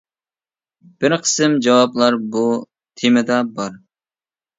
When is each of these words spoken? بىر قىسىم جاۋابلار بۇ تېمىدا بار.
بىر 1.03 1.13
قىسىم 1.25 1.57
جاۋابلار 1.65 2.17
بۇ 2.37 2.41
تېمىدا 3.03 3.37
بار. 3.61 3.77